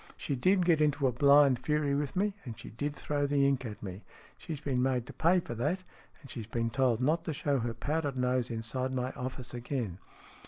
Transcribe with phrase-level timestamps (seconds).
[0.17, 3.65] She did get into a blind fury with me, and she did throw the ink
[3.67, 4.01] at me.
[4.35, 5.83] She's been made to pay for that,
[6.21, 9.99] and she's been told not to show her powdered nose inside my office again.